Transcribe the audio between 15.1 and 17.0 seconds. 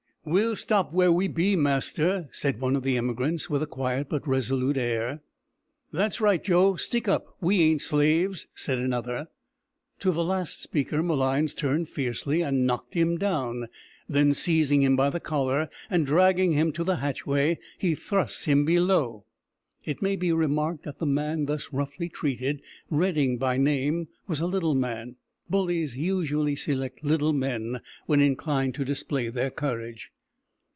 collar and dragging him to the